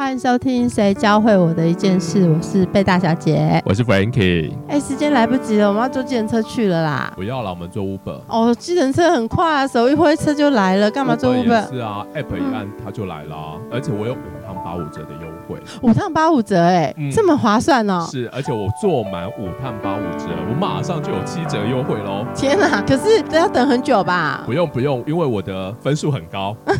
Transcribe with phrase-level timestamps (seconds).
[0.00, 4.50] 欢迎收听《谁教会我的一件事》，我是贝大小姐，我是 Frankie。
[4.66, 7.12] 哎，时间来不及了，我们要坐计程车去了啦。
[7.14, 8.18] 不要了，我们坐 Uber。
[8.26, 11.68] 哦，计程车很快啊，手一挥车就来了，干嘛坐 Uber？
[11.68, 15.60] 是啊，App 一按它就来了，而且我有五趟八五折的优惠。
[15.82, 18.06] 五趟八五折，哎，这么划算哦。
[18.10, 22.24] 是，而且我坐满五趟八五折，我马上就有七折优惠喽。
[22.34, 24.42] 天哪，可是要等很久吧？
[24.46, 26.56] 不用不用，因为我的分数很高。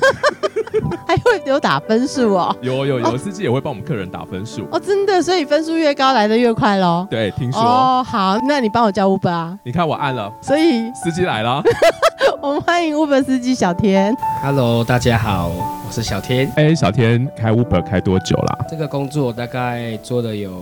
[1.06, 7.06] 还会有打分数哦，有有有司机也会帮我们客人打分数哦，真的，所以分数越高来的越快喽。
[7.10, 9.58] 对，听说哦，好，那你帮我叫 Uber 啊？
[9.64, 11.60] 你看我按了，所以司机来了。
[12.40, 14.16] 我们欢迎 Uber 司机小天。
[14.42, 15.50] Hello，大家好，
[15.90, 16.48] 我是小天。
[16.54, 18.64] 哎，小天开 Uber 开多久啦？
[18.70, 20.52] 这个工作大概做了有。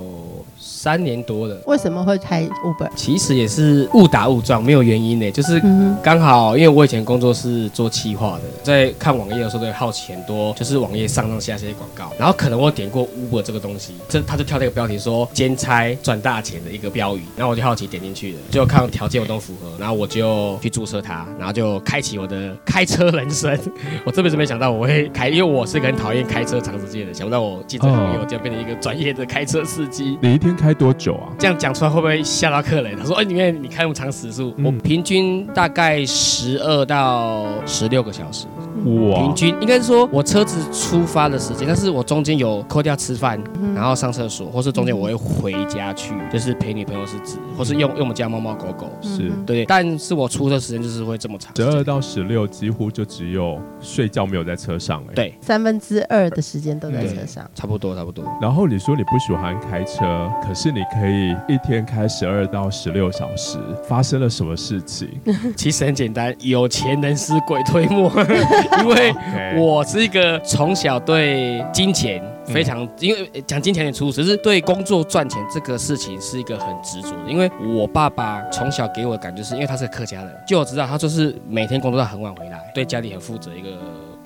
[0.78, 2.88] 三年多了，为什么会开 Uber？
[2.94, 5.28] 其实也是误打误撞，没有原因呢。
[5.32, 5.60] 就是
[6.00, 23.58] 刚好，因为我以前工作是做企划的，在看网页的时候都会好奇很多，就是网页上上下下些广告，然后可能我点过 Uber 这个东西，这他就跳那个标题说兼差赚大钱的一个标语，然后我就好奇点进去了，就看条件我都符合，然后我就去注册它，然后就开启我的开车人生。
[24.06, 30.16] 我这辈子没想到我会开，因为我是个很讨厌开车长时间的，想不到我进这行业我就变成一个专业的开车司机。
[30.22, 30.67] 每一天开？
[30.68, 31.32] 开多久啊？
[31.38, 32.94] 这样讲出来会不会吓到客人？
[32.94, 38.46] 他说：“哎，里面你开那么长时速，我平均大概十二到十六个小时。
[38.84, 43.42] 哇，平均应该是说我车子出发的时间，但是我中间有扣掉吃饭，
[43.74, 49.64] 然后上厕所，或是中间我会回家去，就是陪女朋友是指，或是用用我们家猫猫狗狗是对。
[49.64, 55.14] 但是我出的时间就是会这么长，十二到十六几乎就只有睡觉没有在车上哎。
[55.14, 58.24] 对，三分之二的时间都在车上，差不多差不多。
[58.40, 63.58] 然后你说你不喜欢开车，可是你可以一天开十二到十六小时，
[63.88, 65.08] 发生了什么事情？
[65.56, 68.10] 其实很简单，有钱能使鬼推磨。
[68.82, 69.14] 因为
[69.56, 77.30] 我是一个从小对金钱非常，因为讲金钱很粗，只是对工作赚钱这个事情是一个很执着的。
[77.30, 83.68] 因为我爸爸从小给我的感觉是，因为他是客家人，就我知道他就是每天工作到很晚回来，对家里很负责一个。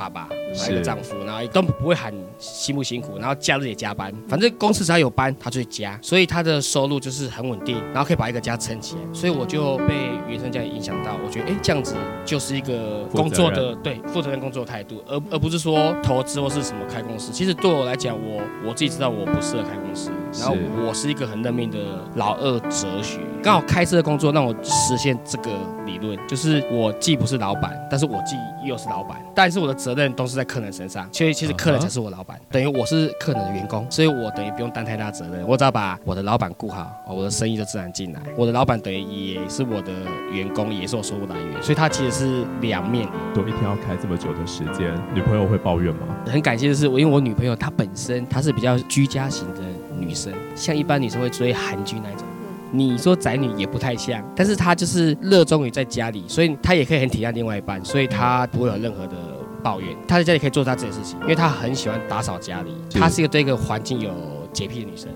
[0.03, 0.29] 爸爸，
[0.69, 9.01] 一个丈夫，然后都不会喊辛不辛苦，然后假日也加班，反正公司只要有班，他就会加，所以他的收入就是很稳定，然后可以把一个家撑起来。
[9.13, 9.95] 所以我就被
[10.29, 17.31] 原生家庭影响到，我觉得哎，这样子就是一个工作的对负责任工作态度，而而不是说投资或是什么开公司。
[17.33, 20.57] 其实对我来讲，我我自己知道我不适合开公司，然后
[20.87, 21.79] 我是一个很认命的
[22.17, 25.51] 老二哲学，刚好开车的工作让我实现这个
[25.87, 38.21] 理论，就是我既不是老板，但是我既又是老板，但是我的责责任都是在客人身上，所以其实客人才是我老板，等于我是客人的员工，所以我等于不用担太大责任，我只要把我的老板顾好，我的生意就自然进来。
[38.39, 39.93] 我的老板等于也是我的
[40.33, 43.07] 员工，也是我收入来源，所以他其实是两面。
[43.35, 46.07] 都一天要开这么久的时间，女朋友会抱怨吗？
[46.25, 49.61] 很感谢的是，我因为我女朋友她本身她是比较居家型的
[50.03, 52.27] 女生，像一般女生会追韩剧那种。
[52.71, 59.17] 你说宅女也不太像，但是她就是热衷于在家里，所以她也可以很体谅另外一半，所以她不会有任何的。
[59.63, 62.75] 抱怨，她在家里可以做她自己的事情，因为她很喜欢打扫家里。
[62.91, 64.11] 她是一个对一个环境有
[64.53, 65.09] 洁癖的女生，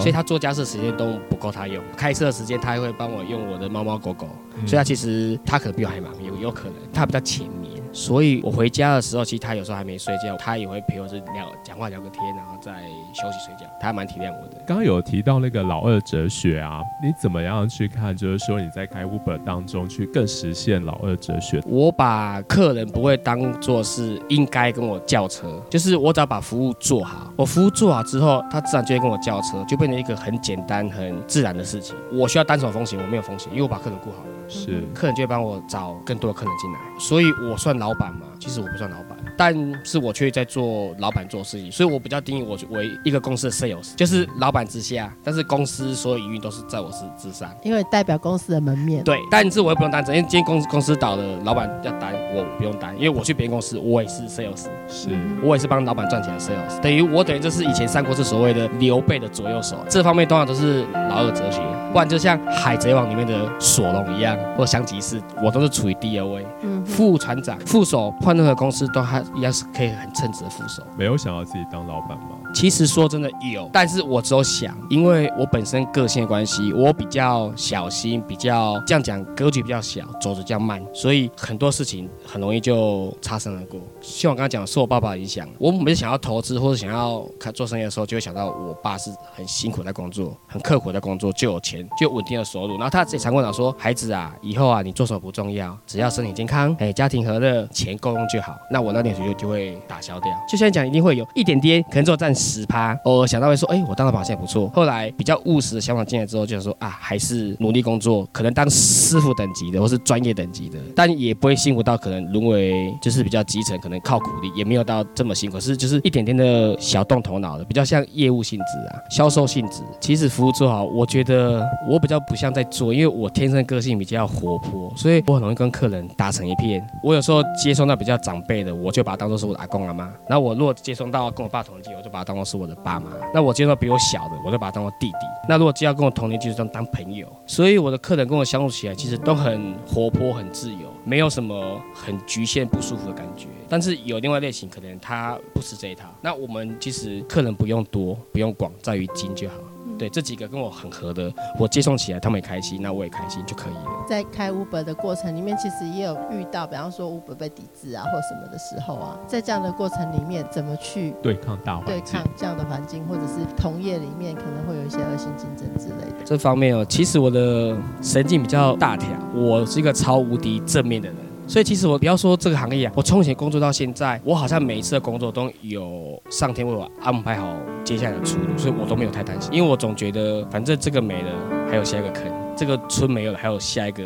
[0.00, 1.84] 所以她做家事时间都不够她用。
[1.98, 4.26] 开车的时间，她还会帮我用我的猫猫狗狗，
[4.64, 7.79] 所以她其实她可能比我还忙，有有可能她比较浅眠。
[7.92, 12.72] 所以我回家的时候，其实他有时候还没睡觉，他也会陪我是聊讲话聊个天，然后再
[13.12, 13.66] 休息睡觉。
[13.80, 14.62] 他还蛮体谅我的。
[14.66, 18.16] 刚刚有提到那个老二哲学啊，你怎么样去看？
[18.16, 21.60] 就是说你在开 Uber 当中去更实现老二哲学。
[21.66, 31.96] 我把客人不会当做是应该跟我叫车，就是我只要把服务做好，我服务做好之后，他自然就会跟我叫车，就变成一个很简单、很自然的事情。
[32.12, 34.30] 我需要单手风险，我没有风险，因为我把客人顾好了。
[34.50, 38.26] 是，客人就会帮我找更多的客人进来，所以我算老板吗？
[38.40, 49.02] 其实我不算老板，但是我却在做老板做事情，所以我比较定义我为一个公司的 sales，就是老板之下，但是公司所有营运都是在我是之上，因为代表公司的门面。
[49.02, 55.08] 对，但是我也不用担责，因为今天公司公司倒了，老板要担，我不用担，因为我去别人公司，我也是 sales，是
[55.42, 61.62] 我也是帮老板赚钱的 sales，等于我等于就是以前三国是所谓的刘备的左右手，这方面通常都是老二哲学。
[61.92, 66.46] 不然就像海贼王里面的索隆一样，或香吉士，我都是处于第二位。
[66.62, 70.82] 嗯，副船长、副手换任何公司都还一样是可以很称职的副手。
[70.96, 72.38] 没有想要自己当老板吗？
[72.52, 83.80] 其实说真的有，但是我只有想，因为我本身个性的关系，我比较小心，比较这样讲格局比较小，走得比较慢，所以很多事情很容易就擦身而过。
[84.00, 92.74] 像我刚刚讲，受我爸爸影响，我每次想要投资或者想要开做生意的时候，就会想到我爸是很辛苦在工作，很刻苦在工作，就有钱，就有稳定的收入。
[92.74, 98.56] 然后他自己常跟我讲说，孩子啊，以后啊，你做什么不重要，只要身体健康，哎，家庭和乐，钱够用就好。
[98.70, 100.30] 那我那点水就就会打消掉。
[100.48, 102.98] 就像讲，一定会有一点点，可能只有占十趴。
[103.04, 104.68] 偶尔想到会说，哎，我当了保险不错。
[104.74, 119.82] 后来比较务实的想法进来之后，就想说啊，还是努力工作，可能当师傅等级的，或是专业等级的，但也不会辛苦到可能沦为就是比较基层，可能靠苦力，也没有到这么辛苦，是就是一点点的小动头脑的，比较像业务性质啊，销售性质。
[120.00, 126.82] 其实服务做好，我觉得我比较不像在做，因为我天生个性比较活泼，所以我很容易跟客人打成一片。
[127.02, 130.10] 我有时候接送到比较长辈的，我就把他当做是我的阿公阿妈。
[130.28, 133.10] 那我如果接送到跟我爸同年纪，我就把他当做是我的爸妈。
[133.34, 135.18] 那我接送比我小的，我就把他当做弟弟。
[135.48, 137.26] 那如果接要跟我同年纪，就当当朋友。
[137.46, 143.46] 所以我的客人跟我相处起来，其实都很活泼、很自由，没有什么很局限、不舒服的感觉。
[143.70, 146.08] 但是有另外类型，可能他不吃这一套。
[146.20, 149.54] 那我们其实客人不用多，不用广，在于精就好。
[149.98, 154.04] 对，这几个跟我很合的，我接送起来他们也开心，那我也开心就可以了。
[154.08, 162.24] 在开 Uber 的过程里面，其实也有遇到，比方说 Uber 被抵制啊，或什么的时候啊，在这样的过程里面，怎么去对抗大环对抗？
[162.34, 166.24] 这样的环境，或者是同业里面可能会有一些恶性竞争之类的。
[166.24, 171.16] 这方面哦，其实我的神经比较大条，我是一个超无敌正面的人。
[171.50, 177.52] 所以其实我不要说这个行业啊，我从以前工作到现在，我好像每一次的工作都有上天为我安排好
[177.82, 181.32] 接下来的出路，所以我都没有太担心，因为我总觉得反正这个没了，
[181.68, 182.22] 还有下一个坑。
[182.56, 184.04] 这个村没有了，还有下一个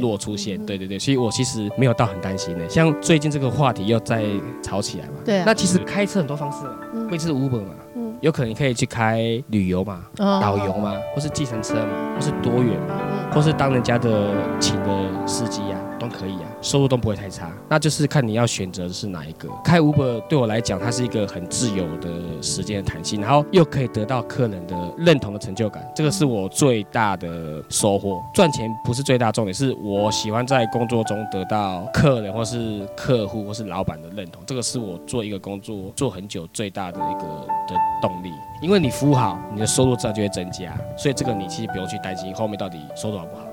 [0.00, 2.66] 落出现，对对对，所以我其实没有到很担心的。
[2.66, 4.24] 像最近这个话题又再
[4.62, 17.50] 吵起来嘛，对啊那其实开车很多方式嘛，嗯会是 Uber 嘛，嗯有可能你可以去开旅游嘛，哦导游嘛，或是计程车嘛，或是多远嘛，嗯或是当人家的请的司机啊，都可以啊，收入都不会太差。
[17.68, 19.48] 那就是看你要选择的是哪一个。
[19.64, 22.10] 开 Uber 对我来讲，它是一个很自由的
[22.42, 28.22] 时间的弹性，然后又可以得到客人的认同的成就感，这个是我最大的收获。
[28.34, 37.26] 赚钱不是最大重点，是我喜欢在工作中得到客人或是客户或是老板的认同，这个是我做一个工作做很久最大的一个
[37.68, 38.30] 的动力。
[38.62, 43.45] 因为你服务好，你的收入自然就会增加，所以这个你其实不用去担心后面到底收入好不好。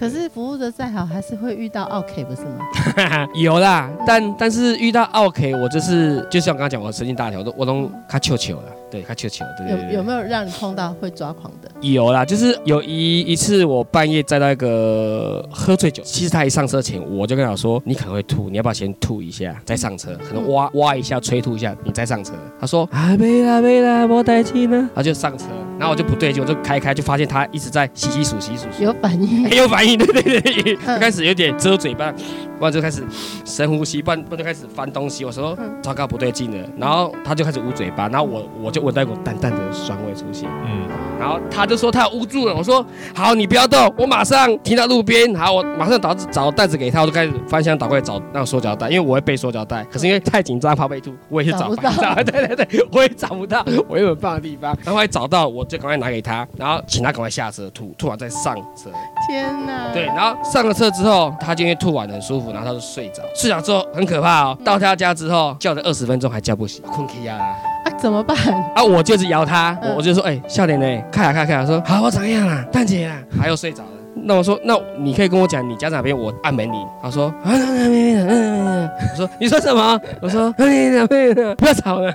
[0.00, 3.28] 嗯可是服务的再好，还是会遇到 OK 不是吗？
[3.36, 11.70] 有啦，但但是遇到 OK，我就是就像我刚刚讲，我神经大条，我都我都卡球球了，对，卡球球，对对对有有没有让你碰到会抓狂的？
[11.82, 20.16] 有啦，就是有一一次我半夜在那个喝醉酒，其实他一上车前我就跟他说，你可能会吐，你要不要先吐一下再上车？
[20.26, 22.32] 可能挖挖一下催吐一下，你再上车。
[22.58, 25.44] 他说啊没啦没啦，我带气呢，他就上车，
[25.80, 28.84] 然后我就不对劲，我就开开就发现他一直在洗洗数洗数数。
[28.84, 29.44] 有反应。
[29.44, 29.50] 很？
[29.56, 30.94] 有反应，对对对，嗯。
[30.94, 32.12] 就开始有点遮嘴巴，
[32.58, 33.02] 不然就开始
[33.46, 35.24] 深呼吸，不然不然就开始翻东西。
[35.24, 35.74] 我说嗯。
[35.82, 40.86] 糟糕不对劲了，然后他就开始捂嘴巴，然后我我就闻到一股淡淡的酸味出现，嗯，
[41.18, 42.84] 然后他就说他捂住了，我说
[43.14, 58.90] 好你不要动，我马上停到路边，好我马上找找袋子给他，我就开始翻箱倒柜找那个塑胶袋，因为我会背塑胶袋，可是因为太紧张怕被吐，我也是找不找不到到，对对对，我也找不到 我原本放的地方，然后后来找到我就赶快拿给他，然后请他赶快下车吐，吐完再上车。
[59.28, 59.92] 天哪！
[59.92, 63.22] 对，然后上了车之后，他就因为吐完很舒服，然后他就睡着。
[63.34, 67.38] 睡着之后很可怕哦，到他家之后叫了二十分钟还叫不醒，困 K 啊！
[67.84, 68.36] 啊，怎么办？
[68.74, 71.02] 啊，我就是摇他，嗯我我就说，哎、笑脸呢？
[71.12, 72.64] 看啊看啊看啊，说好，我怎么样啊？
[72.72, 73.99] 蛋姐啊，还要睡着了。
[74.22, 76.86] 那我说，那你可以跟我讲你家长哪边，我按门铃。
[77.02, 80.00] 他说啊，那那边嗯，我说你说什么？
[80.20, 82.12] 我说啊，那那边 不要吵了。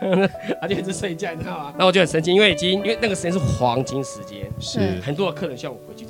[0.61, 1.65] 他就一直睡觉，你知道吗？
[1.77, 6.04] 然后我就很生气，因为已经因为那个时间是黄金时间，是嗯很多的客人需要我回去。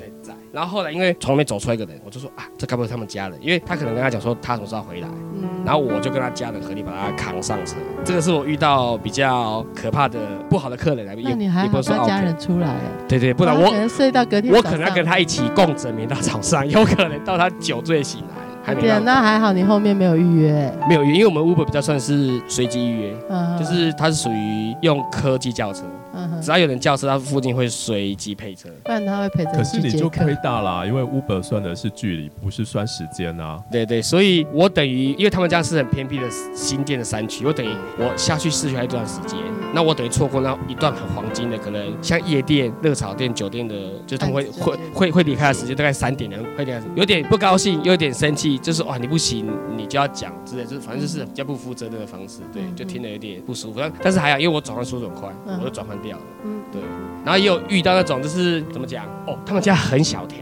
[0.56, 3.38] 然后后来因为从里面走出来一个人，我就说啊，这该不会是他们家人？
[3.42, 5.46] 因为他可能跟他讲说他什么时候回来，嗯。
[5.66, 7.76] 然后我就跟他家人合力把他扛上车。
[8.02, 25.84] 这个是我遇到比较可怕的不好的客人来，那你还好，也不是说他家人出来了，对对，不然我可能睡到隔天我可能要跟他一起共枕眠到早上，有可能到他酒醉醒来还没对啊，那还好你后面没有预约，没有约，因为我们 Uber 比较算是随机预约，嗯，就是它是属于用科技叫车，
[26.16, 28.68] 嗯只，要有人叫车，他附近会随机配车。
[28.84, 30.34] 不然他会配车可是你就亏。
[30.42, 33.58] 大啦，因为 Uber 算的是距离，不是算时间啊。
[33.70, 39.38] 对对，所以我等于，因为他们家是很偏僻的新店的山区，我等于我下去市区还有一段时间，
[39.74, 43.74] 那我等于错过那一段很黄金的，可能像夜店、热炒店、酒店的，
[44.06, 49.46] 就是他们会会会会离开的时间，大概三点两会离开，有点不高兴，又有点生气，就是哇你不行，
[49.76, 53.80] 你就要讲之类，就是反正就是比较不负责任的方式，对，就听得有点不舒服。
[53.80, 56.80] 但但是还好，因为我转换速度很快，我就转换掉了，嗯，对。
[57.24, 60.38] 然后也有遇到那种就是怎么讲哦，他们家很小条。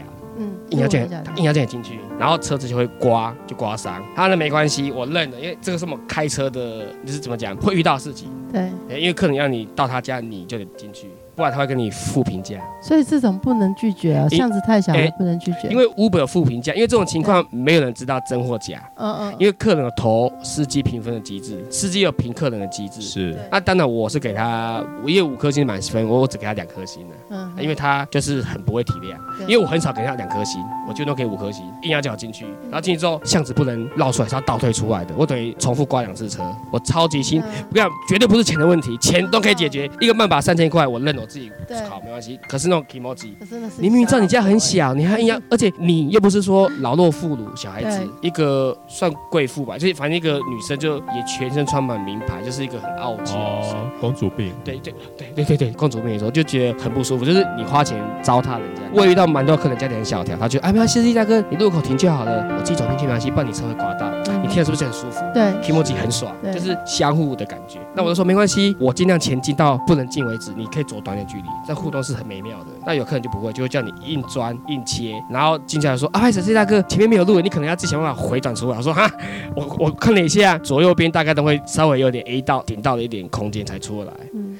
[0.75, 4.03] 嗯，硬要进，硬要进进去，然后车子就会刮，就刮伤。
[4.15, 8.29] 他那没关系，我认了，因为这个是我们开车的，就是怎么讲，会遇到事情。
[8.51, 11.09] 对，因为客人要你到他家，你就得进去。
[11.35, 15.67] 不然他会跟你负评价，所以这种不能拒绝啊，巷子太小了不能拒绝。
[15.69, 18.81] 因为 Uber 有负评价，因为这种情况没有人知道真或假。
[18.95, 19.35] 嗯嗯。
[19.37, 23.01] 因为客人有投司机评分的机制，司机有评客人的机制。
[23.01, 23.37] 是。
[23.51, 27.15] 那当然我是给他，我因为五颗星满分，我我只给他两颗星的。
[27.31, 27.51] 嗯。
[27.59, 41.51] 因为他就是很不会体谅，因为我很少给他两颗星，我就都给五颗星，硬要叫我进去，然后进去之后巷子不能绕出来，是要倒退出来的，我等于重复刮两次车，我超级心，不要绝对不是钱的问题，钱都可以解决，一个慢把三千块，我认我自己
[41.89, 42.01] 考。
[42.05, 43.31] 没关系，可是那种 emoji，
[43.77, 54.53] 你明明知道你家很小，你还硬要，而且你又不是说老弱妇孺小孩子，一个算贵妇吧，就是反正一个女生就也全身穿满名牌，就是一个很傲气的女生，公主病。
[54.63, 58.81] 对对对对对对，公主病的时候就觉得很不舒服，就是你花钱糟蹋人家。
[58.93, 64.11] 我遇到蛮多客人家里很小条，他就哎没关系，司机大哥，你路口停就好了，我自己走进去没关系，不然你车会刮到。
[64.41, 65.21] 你听了是不是很舒服？
[65.33, 67.79] 对，emoji 很爽，就是相互的感觉。
[67.95, 72.67] 那我就说没关系，我尽量前进到不能进为止，你可以走短点距离，这互动是很美妙的。
[72.85, 78.77] 那有客人就不会，就会叫你硬钻硬切，然后进去来说啊，不好意思，大哥，前面没有路，你可能要自己想办法回转出来。
[78.77, 79.09] 我说哈，
[79.55, 84.13] 我我看了一下，左右边大概都会稍微有点 A 到顶到的一点空间才出来，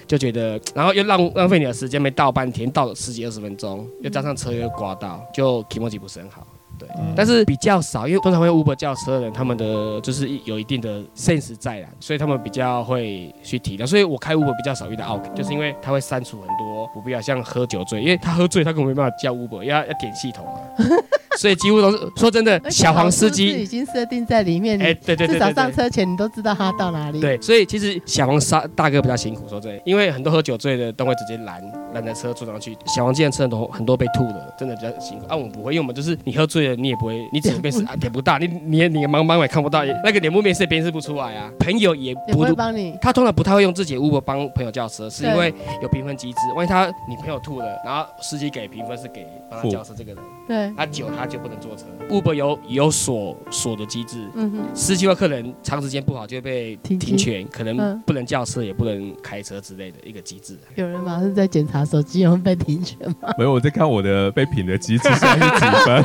[0.08, 6.46] 就觉得，然后又浪浪费你的时间，没倒半天，倒了十几二十分钟，又加上车又刮到，就体模级不是很好。
[6.78, 13.86] 对，但是比较少，因为通常会 Uber 叫车的人，他们的就是有一定的 sense 在啦，所以他们比较会去体谅。
[13.86, 20.60] 所以我开 Uber 比较少遇到 OK，就是因为他会删除很多不必要，像喝酒醉，因为他喝醉，他根本没办法叫 Uber，要要点系统啊。
[21.40, 24.82] 所以几乎都是说真的，小黄司机已经设定在里面。
[24.82, 27.20] 哎，对对对，至少上车前你都知道他到哪里。
[27.20, 31.62] 对，所以其实小黄杀大哥比较辛苦，说真的，因为很多喝酒醉的都会直接拦
[31.94, 32.76] 拦着车坐上去。
[32.86, 35.26] 小黄既然车很多很多被吐的，真的比较辛苦。
[35.28, 41.52] 啊，我们不会，因为我们就是你喝醉了，你也不会，你只能面试啊， 点不大，你你你茫茫也看不到，那个脸部面试辨识不出来啊。
[41.60, 46.40] 朋友也不会帮你，他通常不太会用自己的 Uber 帮朋友叫车，是因为有评分机制。
[46.56, 51.86] 万一他女朋友吐了，然后司机给评分是给帮他叫车这个人，对，他酒他就不能坐车。
[52.10, 60.58] Uber 有有锁锁的机制，嗯哼，司机或客人长时间不好就会被停权，可能不能叫车也不能开车之类的一个机制。
[60.76, 63.30] 有人马上在检查手机有被停权吗？
[63.38, 66.04] 没有，我在看我的被品的机制现在是几分，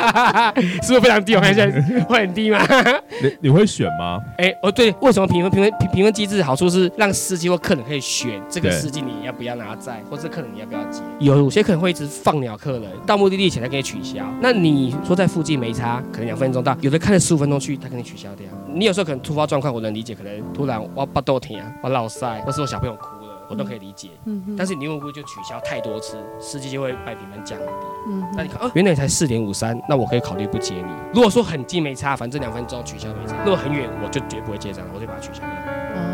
[0.83, 1.35] 是不是非常低？
[1.35, 1.67] 我看一下
[2.09, 2.59] 会很低吗？
[3.23, 4.19] 你你会选吗？
[4.39, 11.03] 哎哦对，为什么评分评分评评分机制好处是让司机或客人可以选这个司机你要不要拿载，或者客人你要不要接？
[11.19, 14.25] 有些可能会一直放鸟客人，到目的地前才可以取消。
[14.41, 16.01] 那你都在附近没差？
[16.13, 18.47] 可能两分钟到，有的看了十五分钟去，他肯定取消掉。
[18.73, 23.07] 你有时候可能突发状况，我能理解，可能突然我巴豆停啊，我老塞，或是我小朋友哭，
[23.51, 24.11] 我都可以理解。
[24.25, 27.65] 嗯但是你用户就取消太多次，司机就会把评分降低。
[28.09, 28.25] 嗯。
[28.37, 30.93] 那你看，哦，原来才四点五三，那我可以考虑不接你。
[31.13, 33.37] 如果说很近没差，反正两分钟取消没差。
[33.45, 35.51] 如果很远，我就绝不会接账，我就把它取消掉。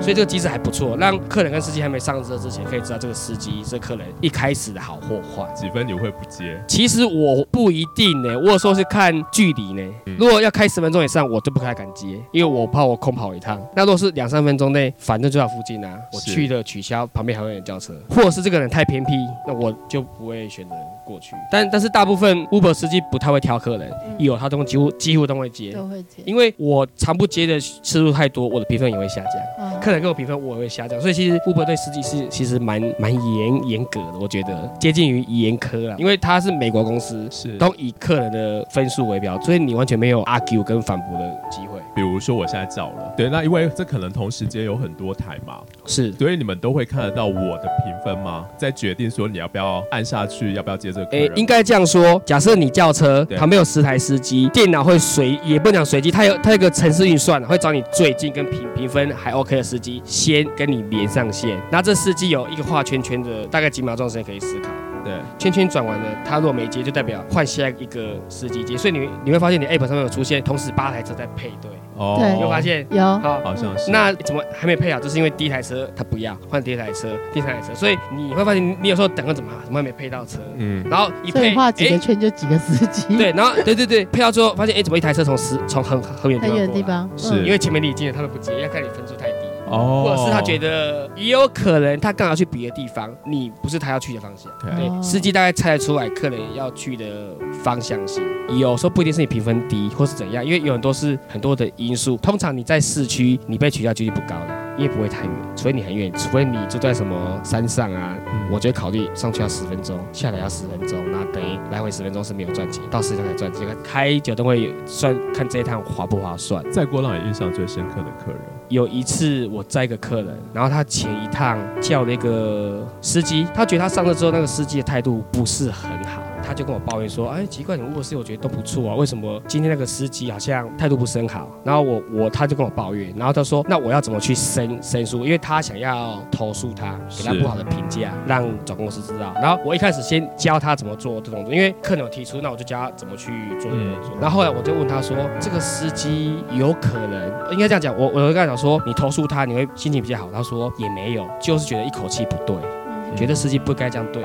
[0.00, 5.50] 所以这个机制还不错，让客人跟司机还没上车之前，可以知道这个司机、这客人一开始的好或坏。
[5.54, 6.62] 几分你会不接？
[6.66, 9.82] 其实我不一定呢，我有时候是看距离呢。
[10.18, 13.60] 如果要开十分钟以上，我就不太敢接，因为我怕我空跑一趟。
[13.74, 19.12] 那如果是两三分钟内，反正就在附近啊，我去了取消，旁边还会有人叫车，或者是这个人太偏僻，
[19.46, 20.74] 那我就不会选择。
[21.06, 29.80] 过去，但但是大部分 Uber 司机不太会挑客人，有他都几乎几乎都会接，都会接，因为我常不接的次数太多，我的评分也会下降，嗯。
[29.80, 37.56] 客人给我评分我也会下降，所以其实 Uber 对司机是其实蛮蛮严严格的，我觉得接近于严苛了，因为他是美国公司，是。
[37.58, 41.78] 都以客人的分数为标，所以你完全没有 argue 跟反驳的机会。
[41.94, 48.46] 比如说我现在叫了，对，那因为这可能同时间有很多台嘛，是，所以你们都会看得到我的评分吗？
[48.58, 51.32] 在决定说你要不要按下去，要不要接这个客人？
[51.36, 64.70] 应该这样说，假设你叫车，旁边有十台司机，电脑会随，也不讲随机，它有它有个城市运算，会找你最近跟评评分还 OK 的司机先跟你连上线，那这司机有一个画圈圈的，大概几秒钟时间可以思考。
[65.06, 71.70] 对，圈圈转完了，他若没接，就代表换下一个司机接，所以你你会发现你 App 上面有出现同时八台车在配对。
[71.98, 72.86] 哦，有发现？
[72.90, 73.90] 有，好，好像是。
[73.90, 75.00] 那怎么还没配好？
[75.00, 80.40] 就是因为第一台车他不要换第二台车，第三台车，所以你会发现你有时候等了怎么怎么还没配到车？
[80.58, 83.16] 嗯，然后一配画几个圈就几个司机。
[83.16, 87.08] 对，然后对对对，配到最后发现哎，怎么一台车从十从很很远很远的地方？
[87.16, 89.25] 是因为前面你已经了，他们不接，要看你分数太低。
[89.68, 94.50] 哦，或者是他觉得也有可能他刚好去别的地方，你不是他要去的方向。
[94.60, 98.22] 对司机大概猜得出来客人要去的方向性，
[98.58, 102.16] 有时候不一定是你评分低或是怎样，因为有很多是很多的因素。
[102.18, 113.66] 通常你在市区，你被取消几率不高的，因为不会太远，除非你很远，除非你住在什么山上啊，嗯我就会考虑上去要十分钟，下来要十分钟，那等于来回十分钟是没有赚钱，到市场才赚钱。
[113.82, 116.62] 开酒都会算看这一趟划不划算。
[116.70, 135.24] 在过让你印象最深刻的客人，有一次我载个客人，然后他前一趟叫那个司机，他觉得他上车之后那个司机的态度不是很好，他就跟我抱怨说：“哎，奇怪，你们卧室我觉得都不错啊，为什么今天那个司机好像态度不是很好？”然后我我他就跟我抱怨，然后他说：“那我要怎么去申申诉？
[135.24, 139.34] 因为他想要投诉他，给他不好的评价，让总公司知道。
[139.42, 144.12] 然后我一开始先教他怎么做这种，因为客人有提出，那我就教他怎么去做这个动作。
[144.20, 154.22] 然后后来我就问他说：“这个司机有可能应该这样讲，我我就跟他讲说，你投诉他，你会心情比较好。”他说也没有，就是觉得一口气不对，嗯觉得司机不该这样对。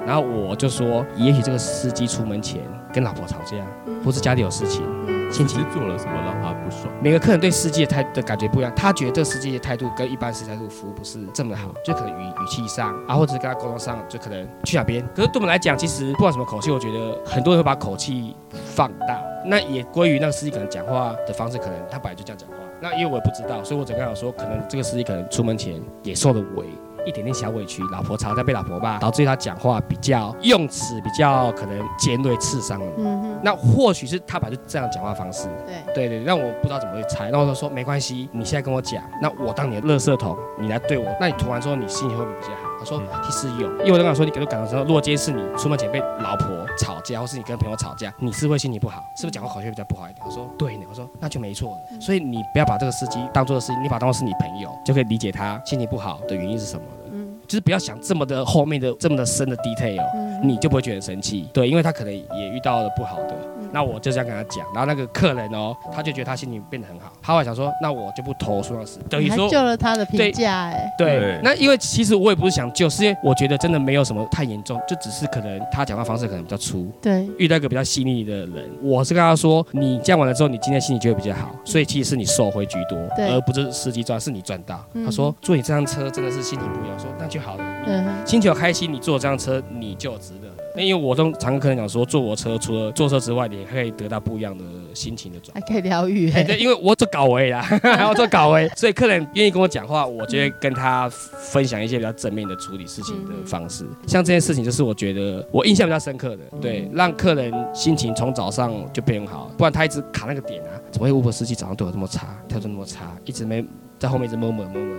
[0.00, 3.56] 嗯然后我就说，也许这个司机出门前跟老婆吵架，
[4.04, 4.82] 或是家里有事情，
[5.30, 5.60] 心情。
[5.70, 6.92] 做了什么让他不爽？
[7.00, 15.06] 每个客人对司机的态的感觉不一样，他觉得这个司机的态度跟一般司机态度服务不是这么好，就可能语语气上啊，或者是跟他沟通上，就可能去哪边。
[15.14, 22.56] 可是对我们来讲，其实不管什么口气，我觉得很多人会把口气放大，那也归于那个司机可能讲话的方式，可能他本来就这样讲话。
[22.80, 26.64] 那因为我也不知道，所以我只跟他讲说，可能这个司机可能出门前也受了委。
[27.04, 32.86] 一点点小委屈，老婆吵在被老婆骂，导致他讲话比较用词比较可能尖锐刺伤了。
[32.98, 37.30] 嗯哼，那或许是他本来就这样讲话方式，对，对对，让我不知道怎么去猜。
[37.30, 42.69] 那我就说没关系，你现在跟我讲，那我当你的垃圾桶，你来对我，那你涂完之后，你心情会不会比较好？
[42.80, 50.24] 他说其实有，因为我刚刚说，你给我感到说，如果今天是你出门前被老婆吵架，或是你跟朋友吵架，你是会心情不好，是不是讲话口气比较不好一点？
[50.24, 52.00] 他说对呢，我说那就没错了。
[52.00, 57.10] 所以你不要把这个司机当做司机，你把他当做是你朋友，就可以理解他心情不好的原因是什么了。
[57.12, 61.48] 嗯就是不要想这么的后面的这么的深的 detail，嗯你就不会觉得生气。
[61.52, 69.48] 对，因为他可能也遇到了不好的，嗯那我就这样跟他讲，然后那个客人哦，他就觉得他心情变得很好，他会想说，那我就不投诉老师，等于说。
[69.48, 71.20] 救了他的评价，哎，对。
[71.20, 83.28] 对，那因为其实我也不是想救，是因为我觉得真的没有什么太严重，就只是可能他讲话方式可能比较粗，对，遇到一个比较细腻的人，我是跟他说，你这样完了之后，你今天心情就会比较好，所以其实是你受惠居多，对。
[83.30, 84.84] 而不是司机赚，是你赚到。
[84.94, 85.04] 嗯。
[85.04, 90.48] 他说坐你这辆车真的是心情不一样，说那就好了，嗯哼，心情有开心，你坐这辆车你就值得。
[90.48, 90.49] 了。
[90.74, 103.84] 那因为我都常跟客人讲说，坐我车除了坐车之外，你还可以得到不一样的心情的转还可以疗愈，对，因为我做搞维啦， 还要做搞维，所以客人愿意跟我讲话，我就会跟他分享一些比较正面的处理事情的方式。
[104.06, 113.64] 像这件事情，就是我觉得我印象比较深刻的，对，让客人心情从早上就变好，不然他一直卡那个点啊，怎么会 Uber 司机早上对我这么差，态度那么差，一直没
[113.98, 114.96] 在后面一直摸摸摸摸，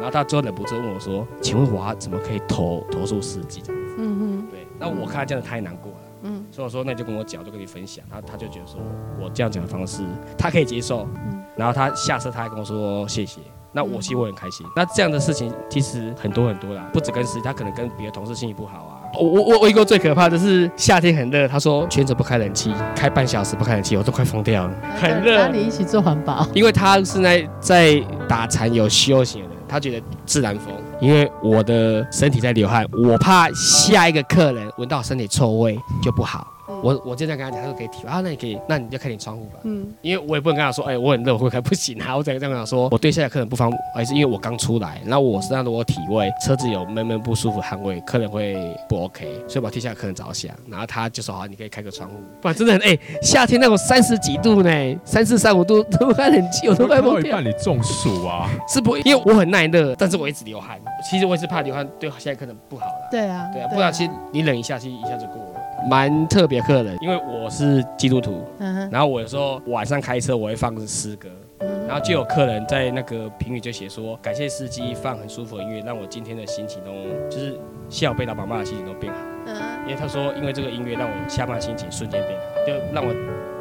[0.00, 5.98] 然后他最后忍不住问我说：“请问我怎么可以投投诉司机？”这样子，嗯对，那我看他这样子太难过了。
[6.22, 8.04] 嗯所以我说那你就跟我讲，我就跟你分享。
[8.10, 8.80] 他他就觉得说
[9.20, 10.02] 我这样讲的方式
[10.36, 13.40] 他可以接受，嗯然后他下车他还跟我说谢谢。
[13.72, 14.66] 那我其实我很开心。
[14.74, 18.96] 那这样的事情其实很多很多啦，不止跟司机，他可能跟别的同事心情不好啊。
[19.14, 25.48] 我我我我一个最可怕的是夏天很热，他说全程不开冷气，开半小时不开冷气，我都快疯掉了，很热那。
[25.48, 30.74] 你一起做环保，因为他是在在打禅有修行的人，他觉得自然风。
[31.00, 36.46] 因为我的身体在流汗，我怕下一个客人闻到身体臭味就不好。
[36.82, 39.58] 我我就这样跟他讲，他说可以体会啊，那你可以，那你就开点窗户吧。
[39.64, 42.14] 嗯因为我也不能跟他说，哎、我很热，我会开不行啊。
[42.16, 48.56] 我只能这样跟他说，我对下一个客人不方，还是因为我刚出来，然后我身上如果体味，车子有闷闷不舒服汗味，客人会
[48.88, 50.54] 不 OK，所以我要替下一个客人着想。
[50.68, 54.70] 然后他就说好，你可以开个窗户，不然真的很哎、夏天那种三十几度呢，
[55.04, 57.44] 三四三五度都不开冷气，我都快疯掉看到一半。
[57.44, 58.48] 你中暑啊！
[58.68, 60.78] 是不会，因为我很耐热，但是我一直流汗。
[61.08, 63.08] 其实我也是怕流汗对下一个客人不好啦。
[63.10, 65.49] 对啊，对啊，不然其实你冷一下，其实一下就过了。
[65.88, 71.28] 蛮特别客人，因为我是基督徒，嗯，然后我有时候晚上开车我会放诗歌，
[71.60, 76.90] 嗯然后就有客人在那个评语就写说，感谢司机放很舒服的音乐，让我今天的心情都
[77.28, 79.18] 就是下午被老板骂的心情都变好。
[79.46, 83.12] 嗯因为他说，因为这个音乐让我下班心情瞬间变好，就让我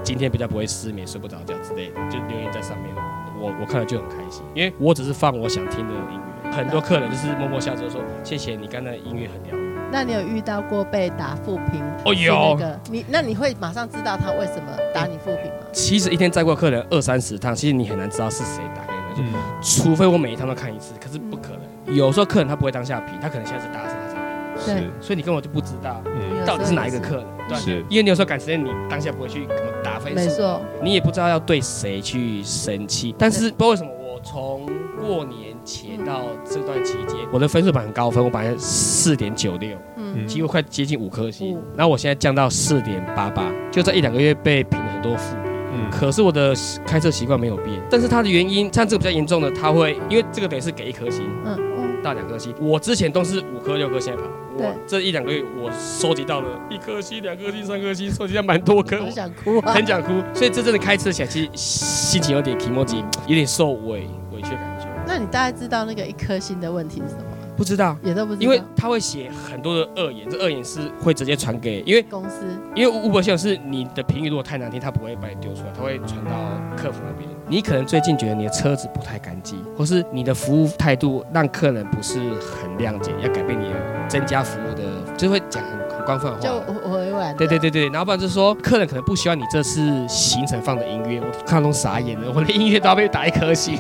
[0.04, 2.94] 今天比较不会失眠、睡不着觉之类的，就留言在上面。
[3.40, 6.52] 我我看了就很开心，因为我只是放我想听的音乐。
[6.52, 9.59] 很多客人就是默默下车说：“谢谢你，刚才音乐很疗愈。
[9.92, 11.84] 那你有遇到过被打负评？
[12.06, 15.68] 哦有那个你，那你会马上知道他为什么打你负评吗？
[15.72, 21.96] 其实一天载过客人二三十趟，其实你很难知道是谁打给你的，除非我每一趟都看一次，可是不可能。
[21.96, 27.26] 有时候客人他不会当下评，他可能下次打死他才评，对是，所以你根本就不知道嗯，到底是哪一个客人。
[27.50, 33.16] 对因为你有时候赶时间，你当下不会去怎么打分数，没错，你也不知道要对谁去生气。
[33.18, 33.90] 但是不知道为什么
[34.24, 34.66] 从
[35.00, 40.28] 过年前到这段期间，我的分数本很高分，我本来四点九六，嗯。
[40.28, 45.36] 几乎快接近五颗星嗯，然后我现在降到四点八八，就在一两个月被评了很多负。
[45.36, 45.44] 评。
[45.72, 46.54] 嗯，可是我的
[46.86, 51.24] 开车习惯没有变，但是它的原因，像这个比较严重的，它会因为这个等于是给一颗星。
[51.46, 51.58] 嗯
[52.00, 59.74] 嗯，到两颗星，我之前都是五颗六颗现在跑，我这一两个月我收集到了一颗星、两颗星、三颗星，收集到蛮多颗，很想哭啊！
[59.74, 67.38] 很想哭，所以这真的开车起来其实心情有点 e o j i 有点受委委屈的感觉，那你大概知道那个一颗星的问题是什么吗？
[67.58, 67.98] 不知道。
[68.04, 76.32] 也都不知道，因为他会写很多的恶言，这恶言是会直接传给，因为公司因为 Uber 系统是你的评语如果太难听，他不会把你丢出来，他会传到
[76.78, 77.30] 客服那边。
[77.50, 83.76] 你可能最近觉得你的车子不太干净，或是你的服务态度让客人不是很谅解，要改变你的
[84.08, 84.84] 增加服务的，
[85.18, 86.90] 就会讲很很官方的话就。
[86.92, 93.80] 委婉，对对对对，然后不然就是说，客人可能不需要你这次行程放的音乐，我看都傻眼了，我的音乐都要被打一颗星，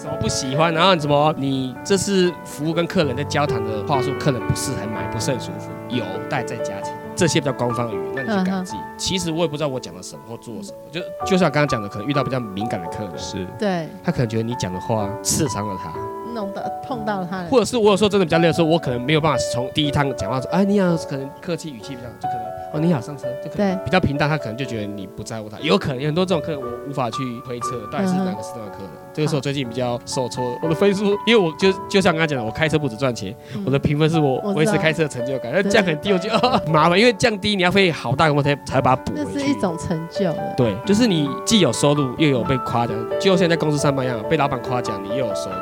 [0.00, 6.90] 什么不喜欢，然后什么你这次服务跟客人在交谈的话术，客人不是很买，不是很舒服，有待再加强。
[7.14, 8.80] 这些比较官方语，那你就改进。
[8.96, 15.92] 其实我也不知道我讲了什么或做了什么，就就像刚刚讲的，可能遇到比较敏感的客人，是对，他可能觉得你讲的话刺伤了他，
[16.34, 28.90] 弄到碰到他的，或者是我有时候真的比较累的时候，我可能没有办法从第一趟讲话说，哎，你好，可能客气语气比较，就可能哦你好上车，就可能对比较平淡，他可能就觉得你不在乎他，有可能有很多这种客人我无法去推测到底是哪个时段的客人。
[29.12, 39.40] 这个是我最近比较受挫，我的分数，因为我就就像刚刚讲的，我开车不止赚钱，嗯我的评分是我维持开车的成就感，那对降很低，我就啊麻烦，因为降低你要费好大功夫才才把它补那回去。
[39.40, 40.54] 是一种成就了。
[40.56, 45.56] 对，就是你既有收入，又有被夸奖，就像在公司上班一样，被老板夸奖，你又有收入，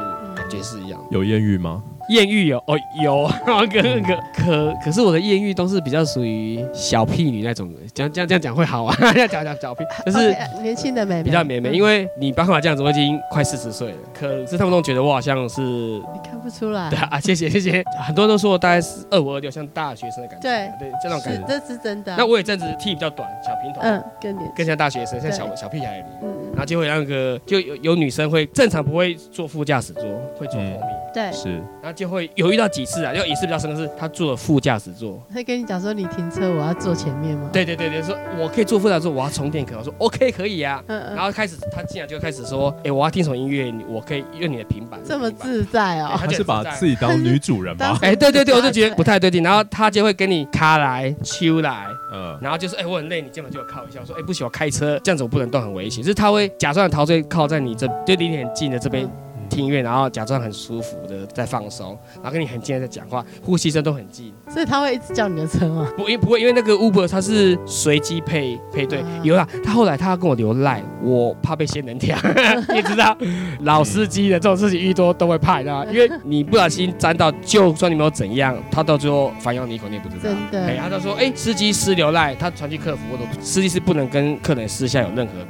[0.58, 1.00] 也是一样。
[1.12, 1.82] 有艳遇吗？
[2.08, 8.96] 艳遇有哦有， 可可可可是我的艳遇都是比较属于小屁女那种，这样这样这样讲会好啊？
[9.16, 11.22] 要讲讲小屁，就是年轻的妹妹。
[11.22, 11.74] 比较美美，嗯。
[11.74, 15.60] 因为你办法这样子，我已经快四十岁了，可是他们都觉得我好像是。
[15.60, 16.88] 你看不出来。
[16.90, 20.48] 对，啊，谢谢谢谢，很多人都说我大概是二五二六，像大学生的感觉。
[20.48, 20.88] 对。
[20.88, 21.44] 对，这种感觉。
[21.46, 22.12] 这是真的。
[22.12, 22.16] 啊。
[22.18, 26.08] 那我有一阵子剃比较短，小平头，嗯，更年更像大学生，像小小屁孩一样。
[26.22, 30.02] 嗯然后就会那个就有有女生会正常不会坐副驾驶座，
[30.36, 30.80] 会坐后面，
[31.14, 31.50] 对，是。
[31.80, 35.20] 然后就会有遇到几次啊，就一次比较深刻是他坐了副驾驶座。
[35.34, 37.50] 他跟你讲说你停车，我要坐前面吗？
[37.52, 40.80] 对对对对，说我可以坐副驾驶座，我要充电可，我说 OK 可以啊。
[40.86, 45.00] 嗯嗯，然后开始他进来就开始说，哎，我要听什么音乐，我可以用你的平板。
[45.04, 46.28] 这么自在哦对。
[46.28, 47.98] 他是把自己当女主人吗？
[48.02, 53.98] 哎，对对对，我就觉得不太对劲，然后他就会跟你卡来、秋来，嗯，然后就是哎，我很累，你肩膀就要靠一下。
[54.00, 56.00] 我说哎，不行，我开车这样子我不能动，很危险。
[56.04, 59.08] 就是他会假装陶醉靠在你这，就离你很近的这边
[59.48, 64.32] 听音乐，然后假装很舒服的在放松，然后跟你很近的在讲话，呼吸声都很近。
[64.48, 65.88] 所以他会一直叫你的车吗？
[65.96, 69.46] 不，因为不会，因为那个 Uber 它是随机配配对，啊有啦。
[69.64, 72.16] 他后来他要跟我留赖，我怕被仙人跳，
[72.74, 73.16] 你知道，
[73.60, 75.90] 老司机的这种事情遇多都会怕，你知道吗？
[75.92, 80.22] 因为你不小心沾到，就算你没有怎样，他到最后反咬你一口，你也不知道。
[80.22, 85.46] 真的哎，他就说，哎，司机私留赖，他传去客服，或者司机是不能跟客人私下有任何的，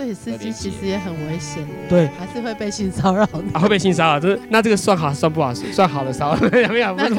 [0.00, 3.38] 所以司机其实也很危险，对，还是会被性骚扰的。
[3.52, 4.18] 啊，会被性骚扰。
[4.18, 5.52] 就是那这个算好算不好？
[5.52, 6.40] 算好的骚扰，
[6.72, 7.14] 没有，不是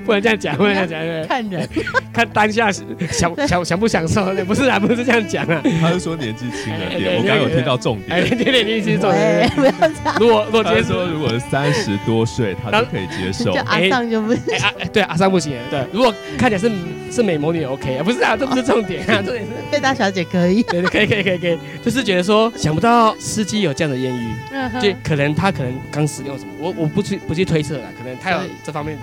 [0.00, 1.66] 不能这样讲，不能这样讲，对看人，
[2.12, 5.62] 看当下想想想不享受，不是啊，不是这样讲啊。
[5.80, 8.36] 他是说年纪轻了哎点，我刚刚有听到重哎，点。
[8.36, 13.60] 对对对，是重点。，不要这样，如果如果今天说他说，如果是三十多岁，他就可以接受就。
[13.62, 14.42] 阿尚就不行。
[14.52, 16.70] 哎啊哎对阿三不行，对，如果看起来是
[17.10, 29.02] 是美魔女也 OK 啊，不是啊，这不是重点啊，重点是贝大小姐可以，对对可以可以可以可以，就是觉得说想不到司机有这样的艳遇，嗯哼就可能他可能刚使用什么，我我不去不去推测了，可能他有这方面的。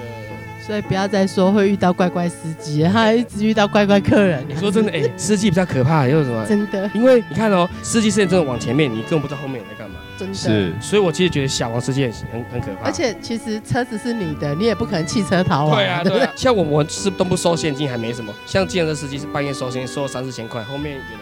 [0.65, 4.41] 所以不要再说会遇到怪怪司机，他一直遇到怪怪客人。
[4.47, 6.45] 你说真的， 哎，司机比较可怕，又什么？
[6.47, 9.99] 真的因为你看哦，司机是真的往前面，你根本不知道后面有人在干嘛。
[10.17, 10.33] 真的。
[10.33, 12.85] 是所以我其实觉得小王司机很很很可怕。
[12.85, 15.75] 而且其实车子是你的，你也不可能弃车逃亡。
[15.75, 18.33] 对啊，不对啊， 像我们是都不收现金，还没什么。
[18.45, 21.19] 像计程车司机是半夜收现金，收三四千块，后面有人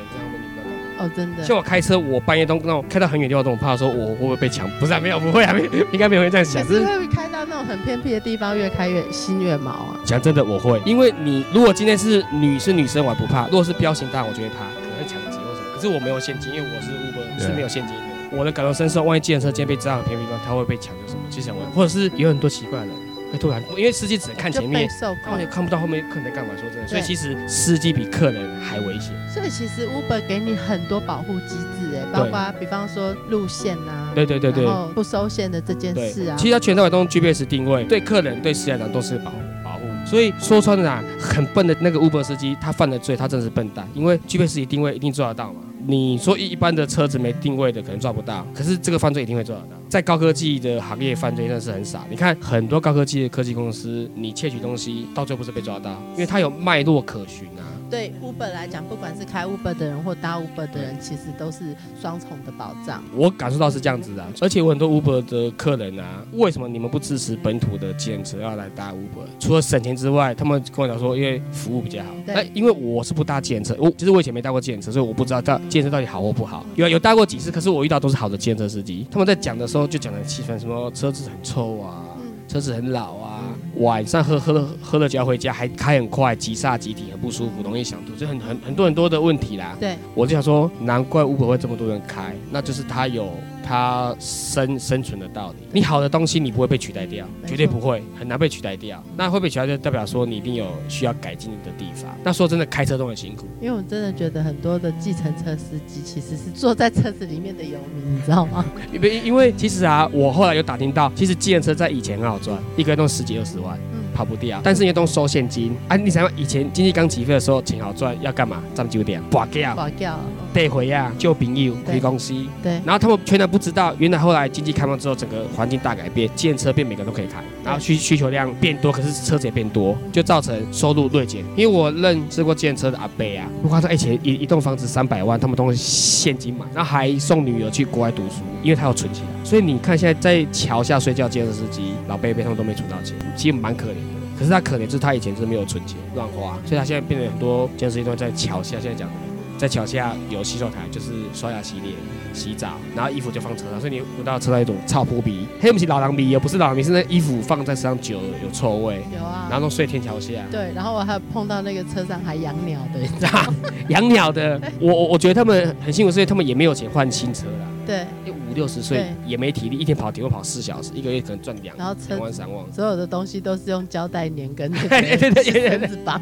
[1.01, 1.43] 哦，真的。
[1.43, 4.69] 像我开车，我半夜都那种开到很远的地方，都很怕说我会不会被抢？
[4.79, 6.61] 不是啊，没有，不会啊，没有， 应该没有人这样想。
[6.63, 9.99] 可是只是会开到那种很偏僻的地方，越开越心越毛啊。
[10.05, 15.75] 讲真的，我会，因为你如果今天是女是女生，我还不怕；如果是彪形大，我就会怕，可能会抢劫或什么。
[15.75, 18.01] 可是我没有现金，因为我是 Uber 是没有现金的。
[18.31, 21.21] 我的感同身受，万一计程车今天被抓很偏僻地方，他会被抢，就什么？
[21.29, 22.95] 就想问，或者是有很多奇怪的人
[23.31, 25.47] 会突然，因为司机只能看前面就备，受控他们也。
[25.47, 26.53] 看不到后面客人在干嘛。
[26.59, 29.11] 说真的，所以其实司机比客人还危险。
[29.33, 39.31] 所以其实 Uber 给你很多保护机制，哎，包括比方说路线呐，对对对对然后不收线的这件事啊，其实它全都有用 GPS 定位，对客人对司机来讲都是保
[39.63, 39.85] 保护。
[40.05, 45.61] 所以说穿了啊，很笨的那个 Uber 司机，他犯的罪，他真的是笨蛋，因为 GPS 一定位一定做得到嘛。
[45.87, 49.69] 你说一般的车子没定位的可能抓不到，可是这个犯罪一定会抓得到。
[49.89, 52.05] 在高科技的行业，犯罪真的是很少。
[52.09, 57.65] 你看很多高科技的科技公司，你窃取东西到最后不是被抓到，因为它有脉络可循啊。
[57.91, 63.03] 对 Uber 来讲，不管是开 Uber 的人或搭 Uber 的人，其实都是双重的保障。
[63.13, 69.27] 我感受到是这样子的，而且我很多 Uber 的客人啊，为什么你们不支持本土的建车要来搭 Uber？
[69.37, 72.09] 除了省钱之外，他们跟我讲说，因为服务比较好。
[72.25, 76.65] 那因为我是不搭建车，我其实我以前没搭过建车，所以我不知道搭建车到底好或不好。
[76.75, 79.05] 有有搭过几次，可是我遇到都是好的建车司机。
[79.11, 82.05] 他们在讲的时候就讲的气氛，什么车子很臭啊，
[82.47, 83.41] 车子很老啊。
[83.81, 89.75] 晚上喝喝了喝了酒要回家，还开很快，急刹急停，很不舒服，容易想吐，就很很很多很多的问题啦。
[89.79, 93.29] 对，我就想说，难怪 Uber 会这么多人开，那就是他有。
[93.63, 99.01] 它生生存的道理，你好的东西你不会被取代掉，绝对不会，很难被取代掉。
[99.15, 102.11] 那会被取代就代表说你一定有需要改进的地方。
[102.23, 108.65] 那说真的，开车都很辛苦，因为我真的觉得很多的计程车司机其实是坐在车子里面的游民，你知道吗？
[108.91, 113.77] 因为因为其实啊，我后来有打听到，其实计程车在以前很好赚，一个月弄十几二十万。
[114.13, 115.95] 跑不掉，但是你都收现金啊！
[115.95, 118.61] 你想以前经济刚起飞的时候，钱好赚，要干嘛？
[118.75, 120.19] 占酒店，拔掉，拔掉，
[120.53, 122.33] 带回呀，救朋友，回公司。
[122.61, 122.73] 对。
[122.85, 131.43] 然后他们全然不知道，原来后来经济开放之后，整个环境大改变，建车变每个人都可以开，然后需需求量变多，可是车子也变多，就造成收入锐减。
[131.55, 139.25] 因为我认识过建车的阿伯啊，如果他说以前一一栋房子三百万，他们都是现金买，然后还送女儿去国外读书，因为他要存钱。
[139.43, 144.21] 所以你看现在在桥下睡觉建车司机老贝贝他们都没存到钱，其实蛮可怜的。
[144.37, 148.77] 可是他可怜就是他以前是没有存钱乱花，所以他现在变得很多健身都在桥下。
[148.81, 149.13] 现在讲的，
[149.61, 151.93] 在桥下有洗手台，就是刷牙洗脸、
[152.33, 159.03] 洗澡，然后衣服就放车上，所以你闻到车上一种臭扑鼻，黑不起老狼鼻，也不是老狼鼻，是那衣服放在车上久了有臭味。
[159.15, 160.31] 有啊，然后睡天桥下。
[160.49, 163.53] 对，然后我还碰到那个车上还养鸟的，你知道
[163.89, 167.67] 养鸟的，我我我觉得他们很辛苦，所以他们也没有钱换新车啦。
[167.85, 168.03] 对，
[168.49, 172.65] 五六十岁也没体力，一天跑体会跑四小时，一个月可能赚两两万三万。
[172.73, 176.19] 所有的东西都是用胶带粘跟 对对对子绑。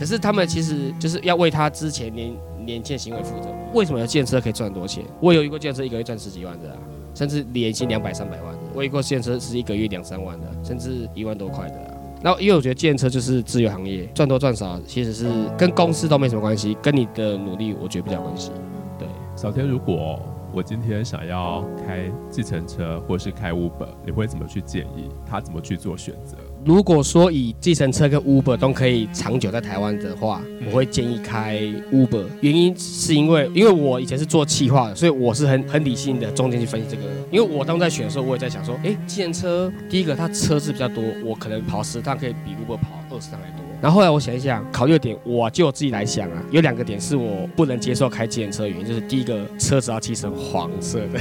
[0.00, 2.32] 可是他们其实就是要为他之前年
[2.64, 3.48] 年轻行为负责。
[3.74, 5.04] 为什么要建车可以赚很多钱？
[5.20, 6.76] 我有一个建车一个月赚十几万的，
[7.14, 8.60] 甚至年薪两百三百万的。
[8.74, 11.98] 我一个建车是一个月两三万的，甚至一万多块的。
[12.22, 18.50] 然后因为我觉得建车就是自由行业，赚多赚少其实是跟公司都没什么关系，跟你的努力我觉得比较关系。
[18.98, 20.20] 对，小天如果。
[20.54, 26.36] 我今天想要开计程车，或是开 Uber，你会怎么去建议他怎么去做选择？
[26.64, 31.58] 如果说以计程车跟 Uber 都可以长久在台湾的话，我会建议开
[31.92, 32.24] Uber。
[32.40, 37.02] 原因是因为，因为我以前是做企划的，所以我是很很理性的中间去分析这个。
[37.32, 43.61] 因为我当在选的时候，我也在想说，哎，计程车第一个它车子比较多，我可能跑十趟可以比 Uber 跑二十趟还多。
[43.82, 51.18] 然后后来我想一想，考虑的点，我就我自己来想啊，有两个点是我不能接受开计程车原因，就是第一个车子要漆成黄色的，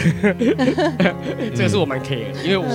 [1.56, 2.68] 这个是我蛮 care 的，因为我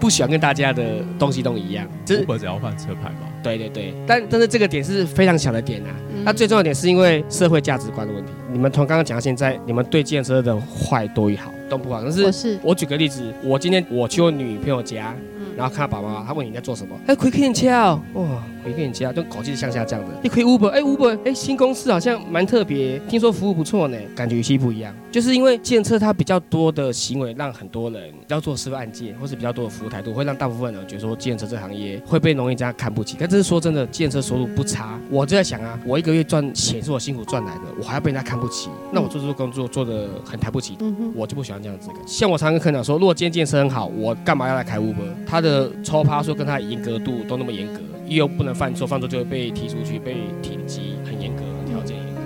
[0.00, 1.86] 不喜欢跟大家的东西都一样。
[2.08, 3.28] 如果只要换车牌吗？
[3.42, 5.92] 对对对，但但是这个点是非常小的点啊。
[6.24, 8.32] 那最重要的点是因为社会价值观的问题。
[8.50, 12.00] 你们从刚刚讲到现在，你们对计程车的坏多与好都不好。
[12.02, 15.14] 但是，我举个例子，我今天我去我女朋友家。
[15.56, 16.96] 然后看到爸爸妈妈，他问你在做什么？
[17.06, 20.06] 哎，开车哦，哇，可以开车，就口气向下降的。
[20.22, 24.94] 你可以 Uber，哎，Uber，哎，新公司好像蛮特别，听说服务不错呢，感觉语气不一样。
[25.12, 33.16] 就是因为建车它比较多的行为，让很多人要做示范案件，或是比较多的服务态度，会让大部分人觉得说建车这行业会被容易这样看不起。
[33.20, 34.98] 但这是说真的，建车收入不差。
[35.10, 40.76] 我就在想啊，我一个月赚钱是我辛苦赚来的，我还要被人家看不起，那我做这个工作做的很抬不起，
[41.14, 41.90] 我就不喜欢这样子。
[42.06, 44.94] 像我常跟客人讲说，如果今天建车很好，我干嘛要来开 Uber？
[45.26, 52.20] 他的抽趴说跟他严格度都那么严格，又不能犯错，犯错就会被踢出去，被停机，很严格，条件严格。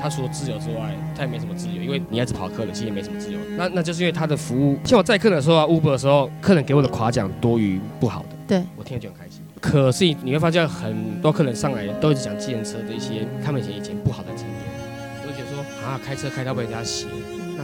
[0.00, 3.38] 他除了自由之外，他也没什么自由，因为你一直跑客人，其实也没什么自由。
[3.56, 9.40] 那那就是因为他的服务，像我载客人的时候啊，Uber 的时候，客人给我的夸奖多于不好的，对我听了就很开心。
[9.60, 14.56] 可是你会发现很多客人上来都一直讲计程车的一些他们以前以前不好的经验，
[15.24, 17.06] 都觉得说啊，开车开到被人家洗。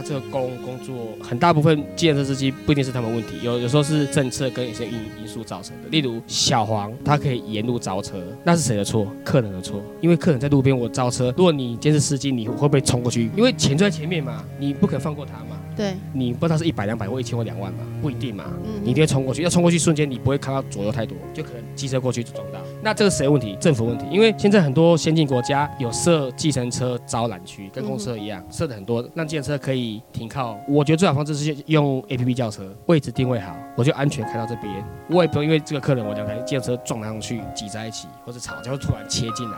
[0.01, 5.89] 这个工工作很大部分，计程车司机不一定是他们问题，有有时候是政策跟一些因因素造成的。
[5.89, 9.07] 例如小黄，他可以沿路招车，那是谁的错？
[9.23, 9.81] 客人的错。
[10.01, 13.29] 因为客人在路边我招车，如果你监视司机，你会不会冲过去？
[13.37, 15.60] 因为钱就在前面嘛，你不肯放过他嘛。
[15.75, 18.45] 对，你不知道是一百两百或一千或两万嘛，不一定嘛。
[18.63, 22.59] 嗯，你一定会冲过去，要冲过去瞬间，你不会看到左右太多，就可能机车过去就撞到。
[22.83, 23.57] 那这个谁问题？
[23.59, 24.05] 政府问题。
[24.11, 30.57] 因为现在很多先进国家有设计程车招揽区，跟公车一样设的很多，让计程车可以停靠。
[30.67, 34.71] 我觉得最好方式是用 A P P 叫车，位置定位好，我就安全开到这边，
[35.09, 39.57] 我也不用因为这个客人我两台计程车撞上去挤在一起，或者吵架突然切进来。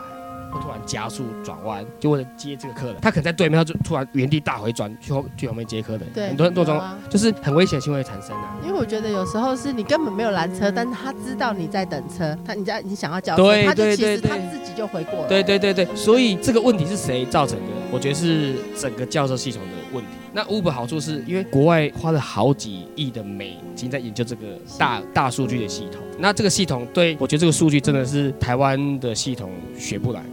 [0.53, 2.95] 会突然加速转弯，就为了接这个客人。
[3.01, 6.01] 他可能在对面，他就突然原地大回转去后去后面接客人。
[6.13, 8.57] 对，很多很多种就是很危险的行为产生啊。
[8.63, 15.27] 因为我觉得有时候是你根本没有拦车，但是他知道你在等车，他你在你想要叫车，对他就其实他自己就回过了。
[15.27, 17.65] 对对对对，所以这个问题是谁造成的？
[17.91, 20.09] 我觉得是整个轿车系统的问题。
[20.35, 30.23] 那 Uber 好处是因为国外花了好几亿的美金在研究这个大大数据的系统，那这个系统对我觉得这个数据真的是台湾的系统学不来。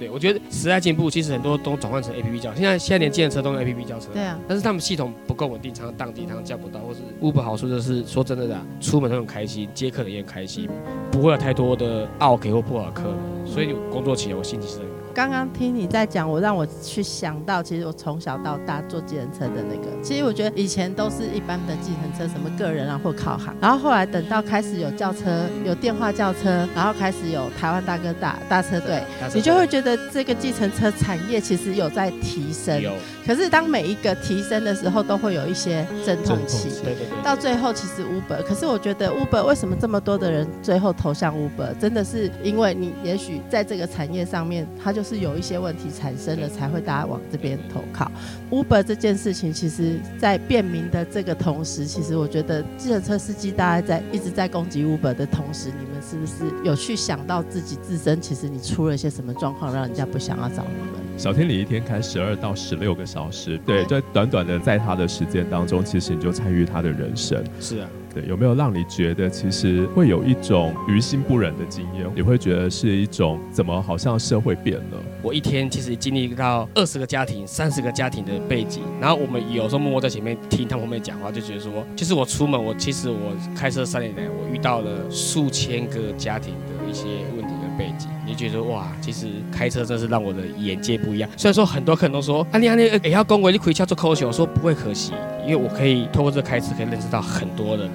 [0.00, 4.08] 嗯，对我觉得时代进步，其实很多都转换成 A P P 叫，现在现在连计程车都用 A P P 叫车。
[4.12, 10.68] 对啊，但是他们系统不够稳定，常常宕机，常常叫不到，或是 Uber 好处就是说真的啦，出门都很开心，接客人也很开心，
[11.10, 14.78] 不会有太多的 OK 或不好的客，所以工作起来我心情是。
[15.20, 29.02] 刚刚听你在讲，我让我去想到，其实我从小到大坐计程车的那个，其实我觉得以前都是一般的计程车，什么个人啊或靠行，然后后来等到开始有轿车、有电话轿车，然后开始有台湾大哥大大车队，
[29.34, 32.80] 你就会觉得这个计程车产业其实有在提升。
[32.80, 32.94] 有，
[33.26, 36.70] 可是当每一个提升的时候，都会有一些阵痛期。
[36.82, 48.10] 对对对，到最后，其实 Uber，可是我觉得 Uber 为什么这么多的人最后投向 Uber，真的是因为你也许在这个产业上面，它就是有一些问题产生了，才会大家往这边投靠。
[48.50, 61.18] Uber 这件事情，其实在便民的这个同时，其实我觉得计程车司机大家在一直在攻击 Uber 的同时，你们是不是有去想到自己自身，其实你出了一些什么状况，让人家不想要找你们？
[61.18, 67.44] 小天，你一天开十二到十六个小时，对，在短短的在他的时间当中，其实你就参与他的人生。
[67.60, 72.10] 是啊，对，有没有让你觉得其实会有一种于心不忍的经验？
[72.14, 75.02] 你会觉得是一种怎么好像社会变了？
[75.22, 87.04] 我一天其实经历到二十个家庭、三十个家庭的背景，然后我们有时候默默在前面听他们后面讲话，就觉得说，其实我出门，我其实我开车三年来，我遇到了数千个家庭的一些
[87.36, 91.28] 问题跟背景，就觉得哇，其实开车真是让我的眼界不一样。
[91.36, 95.12] 虽然说很多客人都说，啊你啊你也要恭维你回家做扣球，我说不会可惜，
[95.44, 97.92] 因为我可以透过这个开车可以认识到很多的人，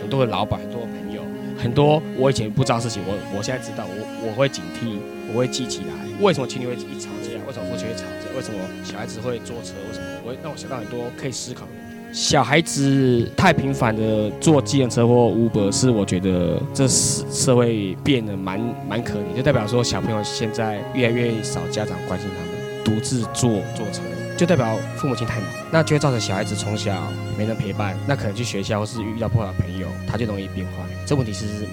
[0.00, 1.22] 很多的老板，很多的朋友，
[1.58, 4.96] 很多我以前不知道事情，我我现在知道，我我会警惕，
[5.32, 5.92] 我会记起来。
[6.20, 7.30] 为什么情侣会一吵架？
[7.46, 8.36] 为什么夫妻会吵架？
[8.36, 9.74] 为什么小孩子会坐车？
[9.88, 11.72] 为什么我会让我想到很多可以思考的？
[12.12, 24.02] 小孩子太频繁的坐计程车或 Uber，是我觉得这社社会变得蛮蛮可怜，就代表说小朋友现在越来越少家长关心他们，独自坐坐车，
[24.36, 30.72] 就代表父母亲太忙，那就会造成小孩子从小没人陪伴，那可能去学校或是遇到不好的朋友，他就容易变坏。
[31.06, 31.66] 这问题其实是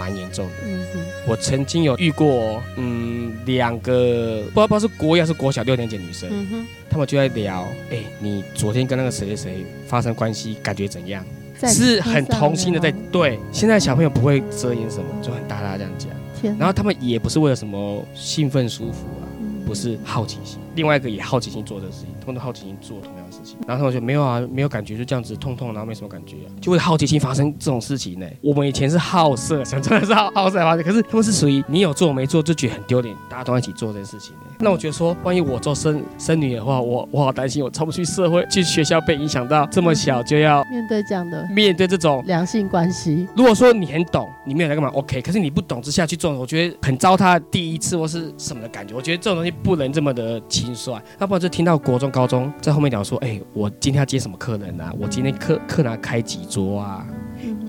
[0.00, 0.52] 蛮严重的。
[0.64, 11.22] 嗯哼，我曾经有遇过，嗯，两个不知道不知道是国一还是国小六年级的女生，嗯哼，他们就在聊，哎、你昨天跟那个谁谁谁发生关系，感觉怎样？
[11.68, 13.38] 是很童心的在对。
[13.52, 16.08] 现在小朋友不会遮掩什么，就很大大这样讲，
[16.40, 23.12] 天，然后他们也不是为了什么兴奋舒服啊，嗯不是好奇心，另外一个也好奇心做这个事情，他们都好奇心做同
[23.66, 42.22] 然后他们就没有啊，没有感觉，就这样子痛痛，然后没什么感觉、就会好奇心发生这种事情呢、我们以前是好色，想真的是好好色发生，可是他们是属于你有做没做就觉得很丢脸，大家都一起做这件事情、那我觉得说，万一我做生生女的话，我我好担心，我超不去社会，去学校被影响到这么小就要面对这样的面对这种。
[42.26, 45.22] 良性关系，如果说你很懂，你没有在干嘛，OK。
[45.22, 48.94] 可是你不懂之下去做，我觉得很糟蹋第一次或是什么的感觉。
[48.94, 54.92] 我觉得这种东西不能这么的轻率，要不然就听到国中、高中在后面聊说，哎、我今天要接什么客人啊？
[55.00, 57.06] 我今天客客人要开几桌啊？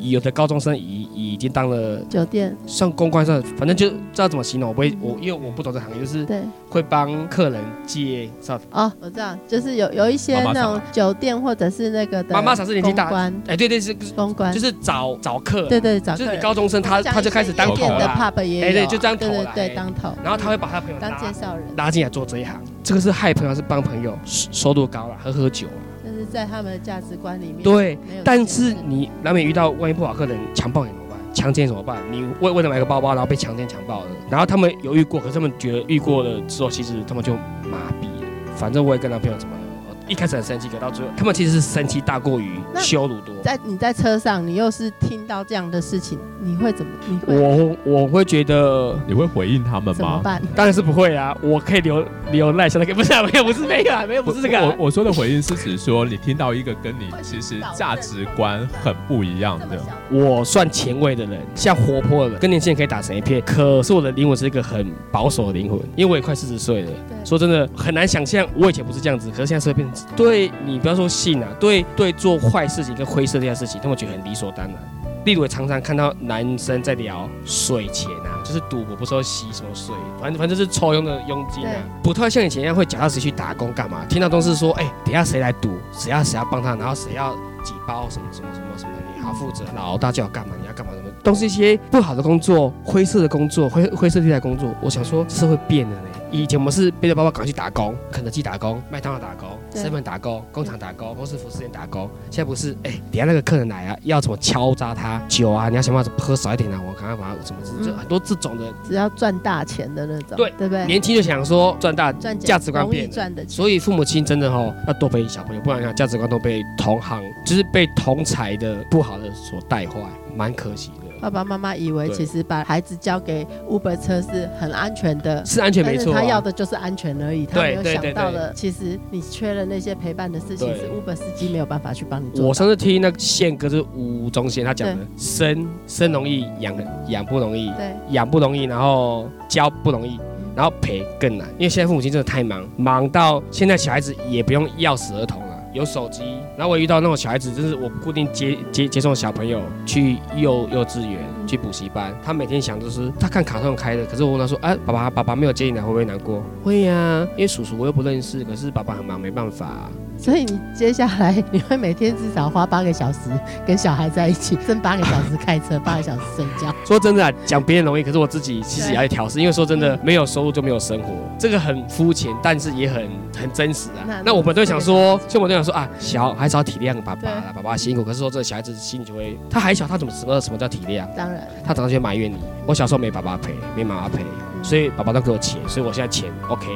[0.01, 2.55] 嗯有的高中生已已经当了酒店。
[2.65, 4.69] 算公关上，反正就知道怎么形容。
[4.69, 6.41] 我不会，我因为我不懂这行业，就是对。
[6.69, 8.59] 会帮客人介绍。
[8.71, 13.41] 哦，我知道，就是有有一些那种酒店或者是那个的妈妈桑是年纪大公关。
[13.47, 15.61] 哎、对对是，公关，就是找找客。
[15.61, 18.65] 人，对对找就是你高中生他他就开始当头夜店的，pub 也有。
[18.65, 25.90] 啊，哎对就当头对对当头，然后他会把他朋友当拉介绍人，拉进来做这一行，这个是害朋友，是帮朋友收收入高了，喝喝酒啊。
[26.31, 31.17] 在他们的价值观里面，对，但是你难免遇到万一不好客人强暴你怎么办？
[31.33, 31.97] 强奸怎么办？
[32.09, 38.27] 你为为了买个包包，然后被强奸强暴了，然后他们犹豫过，可是他们觉得遇过了之后，其实他们就麻痹了。
[38.55, 39.61] 反正我也跟男朋友怎么了，
[40.07, 43.35] 一开始很生气，可到最后他们其实是生气大过于羞辱多。
[43.43, 46.91] 在你在车上，你又是听到这样的事情，你会怎么？
[47.08, 49.93] 你会我我会觉得，你会回应他们吗？
[49.93, 50.41] 怎么办？
[50.56, 63.41] 当然是不会啊，我可以留留赖下那个，不是啊，没有，不是那个啊，没有，不是这个啊、我我说的回应是指说，你听到一个跟你其实价值观很不一样的，我算前卫的人，像活泼的人，跟年轻人可以打成一片。
[63.41, 66.88] 可是我的灵魂是一个很保守的灵魂，因为我也快四十岁了。
[66.88, 74.75] 对说真的，很难想象我以前不是这样子，可是现在是会变成对你不要说信啊，对对做坏事情跟灰色这件事情，他们觉得很理所当然。
[75.23, 84.03] 例如常常看到男生在聊水钱啊，就是赌博不是要吸什么水，反正反正就是抽佣的佣金啊，不太像以前一样会脚踏实去打工干嘛？
[84.09, 94.73] 听到都是说，哎，等下谁来赌，谁要谁要帮他，然后谁要几包什么什么什么什么，你要负责，老大叫干嘛，你要干嘛什么，都是一些不好的工作，灰色的工作，灰灰色地带工作。
[94.82, 96.07] 我想说，社会变了呢。
[96.32, 102.09] 以前我们是背着包包赶去打工，肯德基打工，麦当劳打工，seven 打工，工厂打工，公司服饰店打工。
[102.30, 105.69] 现在不是，哎，等下那个客人来啊，要怎么敲诈他酒啊？
[105.69, 110.86] 你要想办法喝少一点啊，我赶快把它怎么就很多这种的，只要赚大钱的那种，对对不对？
[110.86, 113.47] 年轻就想说赚大，赚价值观变，赚的。
[113.47, 119.99] 所以父母亲真的哈要多陪小朋友，不然讲价值观都被同行，就是被同才的不好的所带坏，
[120.36, 120.91] 蛮可惜。
[121.22, 126.11] 爸爸妈妈以为其实把孩子交给 Uber 车是很安全的，是安全没错。
[126.11, 132.47] 他要的就是安全而已，他没有想到的，其实你缺了那些陪伴的事情，是 Uber 司机没有办法去帮你做。
[132.47, 136.76] 我上次听那个宪哥是吴宗宪他讲的，生生容易养
[137.07, 140.19] 养不容易，对，养不容易，然后教不容易，
[140.55, 145.51] 然后陪更难，因为现在父母亲真的太忙，忙到现在小孩子也不用钥匙儿童了。
[145.74, 146.24] 有手机，
[146.57, 156.43] 然后我遇到那种小孩子，就是我固定接接接送小朋友去幼幼稚园、去补习班，他每天想就是他看卡上开的，可是我问他说，哎，爸爸爸爸没有接你来，会不会难过？
[156.63, 159.89] 会呀，因为叔叔我又不认识，可是爸爸很忙，没办法。
[160.22, 163.17] 所以你接下来你会每天至少花八个小时
[163.65, 166.72] 跟小孩在一起， 剩八个小时开车， 八个小时睡觉。
[166.86, 171.09] 说真的，讲别人容易，可是我自己其实也要调试，因为说真的，没有收入就没有生活，
[171.39, 174.05] 这个很肤浅，但是也很很真实啊。
[174.24, 178.03] 那我们都想说，就我都想说啊，小孩子要体谅爸爸，爸爸辛苦。
[178.03, 181.07] 可是说这小孩子心里就会，他还小，他怎么知道什么叫体谅？
[181.15, 182.38] 当然，他常常就埋怨你。
[182.67, 184.24] 我小时候没爸爸陪，没妈妈陪，
[184.61, 186.67] 所以爸爸都给我钱，所以我现在钱 OK，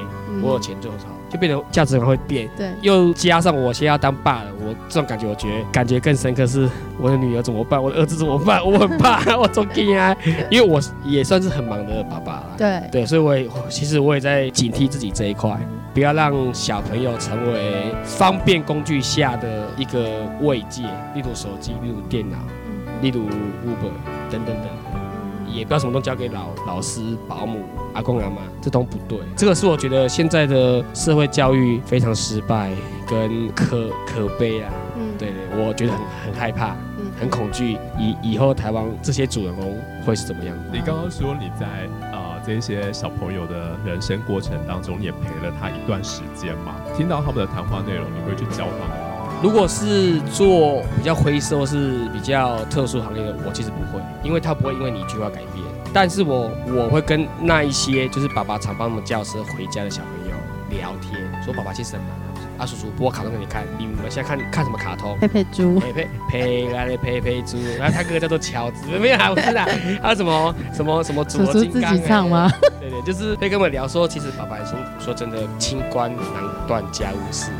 [0.41, 0.98] 我有钱就好。
[1.36, 10.16] 就变成价值观会变，对，又加上我现在要当爸了，我这种感觉，我觉得感觉更深刻是，我的女儿怎么办，我的儿子怎么办，我很怕， 我中惊啊，
[10.50, 12.34] 因为我也算是很忙的爸爸。
[12.34, 12.82] 了，对。
[12.92, 15.58] 对，所以我也其实我也在警惕自己这一块，
[15.94, 20.84] 不要让小朋友成为方便工具下的一个慰藉，
[21.14, 22.38] 例如手机，例如电脑，
[23.02, 23.92] 例如 Uber
[24.32, 24.85] 等等等。
[25.48, 27.60] 也不要什么都交给老老师、保姆、
[27.93, 29.20] 阿公阿妈，这都不对。
[29.36, 32.72] 这个是我觉得现在的社会教育非常失败
[33.08, 34.72] 跟可可悲啊。
[34.98, 41.66] 嗯，对对，我觉得很很害怕，嗯，很恐惧以以后台湾这些主人公会是怎么样你刚刚说你在
[42.16, 46.76] 啊这些小朋友的人生过程当中也陪了他一段时间嘛？
[46.96, 49.05] 听到他们的谈话内容，你会去教他们？
[49.42, 55.64] 如果是做比较灰色或是比较特殊行业的，我其实不会，因为他不会因为你一句话改变。
[55.94, 61.14] 但是我我会跟那一些就是爸爸常帮我们叫车回家的小朋友聊天，
[61.44, 62.10] 说爸爸其实很忙
[62.58, 65.18] 啊，叔叔播卡通给你看，你们现在看看什么卡通？
[65.20, 69.62] 佩佩猪，佩佩佩来的佩佩猪，然后他哥哥叫做乔治，没有啊，不是的，
[70.02, 72.52] 还有什么什么什么叔叔自己唱吗？
[72.80, 77.52] 对对，就是会跟我们聊说，其实爸爸很辛苦，说真的，清官难断家务事。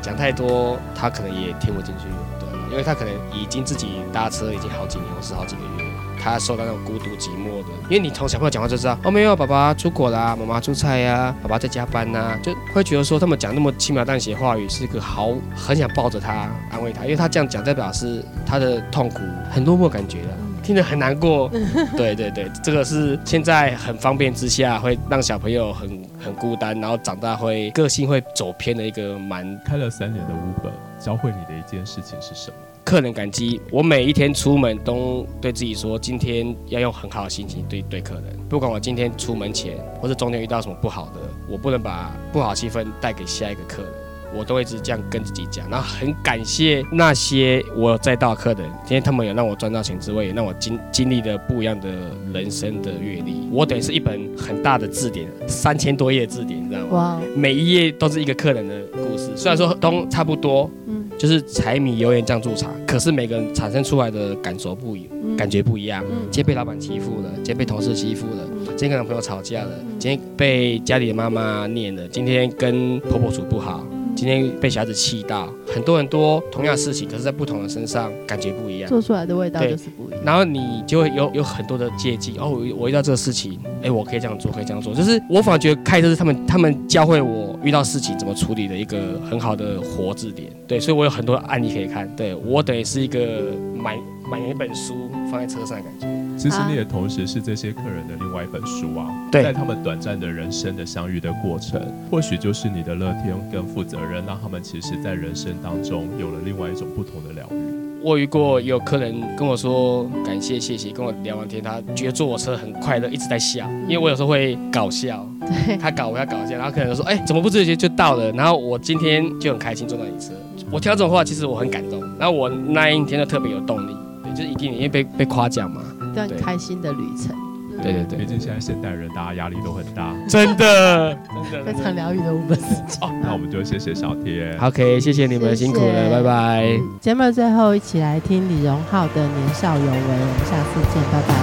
[0.00, 2.04] 讲太多，他可能也听不进去，
[2.38, 5.90] 对，因为他可能已经自己搭车已经好几年或是好几个月，
[6.22, 7.68] 他受到那种孤独寂寞的。
[7.88, 19.20] 因为你从小朋友讲话就知道，哦没有，爸爸出国啦，妈妈出差呀，爸爸在加班呐，就会觉得说他们讲那么轻描淡写的话语是一个好，很想抱着他安慰他，因为他这样讲代表是他的痛苦
[19.50, 20.28] 很落寞感觉了。
[20.70, 21.50] 听得很难过，
[21.98, 29.60] 对对对，这个是现在很方便之下会让小朋友很很孤单，然后长大会个性会走偏的一个蛮。
[29.64, 32.56] 开了三年的 Uber，教会你的一件事情是什么？
[32.84, 33.60] 客人感激。
[33.72, 43.92] 我每一天出门都对自己说，今天要用很好的心情对对客人，不管我今天出门前或者中间遇到什么不好的，我不能把不好气氛带给下一个客人。
[44.36, 51.88] 我都会一直这样跟自己讲，然后很感谢那些我载到客人，今天他们有让我赚到钱之外，也让我经经历了不一样的
[52.32, 53.48] 人生的阅历。
[53.50, 56.86] 我等于是一本很大的字典，三千多页字典，你知道吗？
[56.90, 57.20] 哇！
[57.34, 66.04] 每一页都是一个客人的故事，虽然说都差不多，嗯，就是柴米油盐酱醋茶，可是每个人产生出来的感受不一，感觉不一样。
[66.30, 73.84] 今天被老板欺负了，今天被同事欺负了，今天跟男朋友吵架了，今天被家里的妈妈念了，今天跟婆婆处不好。
[74.14, 80.20] 今天被小孩子气到，很多很多同样的事情，可是在不同的身上感觉不一样，做出来的味道就是不一样。
[80.24, 82.34] 然后你就会有有很多的借鉴。
[82.38, 84.94] 哦，我遇到这个事情，哎，我可以这样做，可以这样做。
[84.94, 90.50] 就是我反而觉得开车是他们他们教会我遇到事情怎么处理的一个很好的活字典。
[90.66, 92.08] 对，所以我有很多案例可以看。
[92.14, 93.98] 对我等于是一个买
[94.30, 94.94] 买一本书
[95.30, 96.19] 放在车上的感觉。
[96.40, 99.42] 其实你也同时是这些客人的另外一本书啊，对。
[99.42, 101.78] 在他们短暂的人生的相遇的过程，
[102.10, 108.00] 或许就是你的乐天跟负责任，让他们其实在人生当中有了另外一种不同的疗愈。
[108.02, 118.32] 我遇过有客人跟我说感谢谢谢，跟我聊完天，他觉得坐我车很快乐，一直在笑，因为我有时候会搞笑，对，他搞我要搞笑，然后客人就说，哎、怎么不自觉就到了？
[118.32, 120.32] 然后我今天就很开心坐到你车，
[120.70, 127.36] 我听到这种话，其实我很感动，然后我那一天就特别有动力，对，就是一定因为被被夸奖嘛，一段对开心的旅程，
[127.82, 130.12] 对对对毕，竟现在现代人大家压力都很大。
[130.28, 131.16] 真的
[131.50, 132.98] 真的非常疗愈的五本时间。
[133.00, 134.58] 哦，那我们就谢谢小天。
[134.60, 136.78] OK，谢谢你们辛苦了，拜拜。
[137.00, 141.34] 节目的最后，一起来听李荣浩的《年少有为》，我们下次见，拜拜。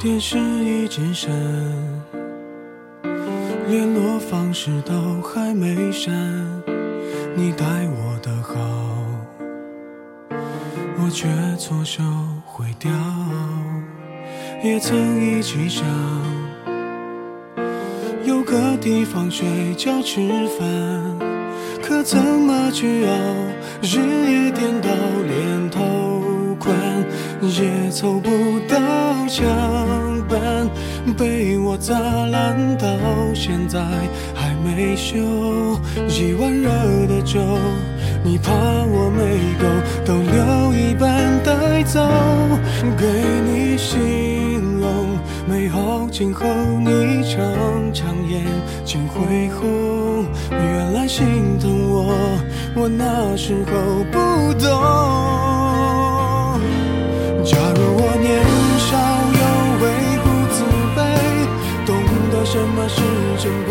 [0.00, 1.30] 电视一直闪，
[3.68, 6.14] 联络方式都还没删，
[7.34, 8.54] 你待我的好，
[11.00, 12.02] 我却错手
[12.44, 12.90] 毁掉。
[14.62, 15.84] 也曾一起想，
[18.24, 19.46] 有个地方睡
[19.76, 20.20] 觉吃
[20.58, 20.66] 饭，
[21.80, 23.12] 可怎么去熬，
[23.82, 23.98] 日
[24.30, 24.88] 夜颠倒，
[25.28, 26.76] 连头款
[27.42, 28.30] 也凑不
[28.68, 28.76] 到
[29.28, 29.46] 墙
[30.28, 30.68] 板，
[31.16, 32.88] 被我砸烂到
[33.32, 33.80] 现在
[34.34, 35.16] 还没修。
[36.08, 36.68] 一碗热
[37.06, 37.38] 的粥，
[38.24, 39.64] 你怕我没够，
[40.04, 42.00] 都留一半带走，
[42.96, 43.06] 给
[43.46, 46.06] 你形容美好。
[46.10, 46.46] 今后
[46.80, 47.40] 你常
[47.94, 48.44] 常眼
[48.84, 52.12] 睛会红，原来心疼我，
[52.74, 54.18] 我那时候不
[54.54, 54.68] 懂。
[57.44, 58.28] 假如我年
[58.78, 58.90] 少
[59.38, 59.40] 有
[59.80, 59.84] 为
[60.24, 60.56] 不自
[60.96, 60.98] 卑，
[61.86, 61.88] 懂
[62.32, 63.00] 得什么是
[63.42, 63.70] 珍贵。